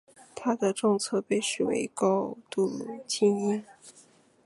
[0.33, 3.63] 他的政策被视为高度亲英。